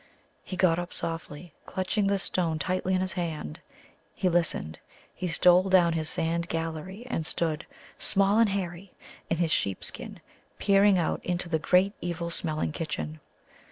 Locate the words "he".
0.43-0.57, 4.15-4.29, 5.13-5.27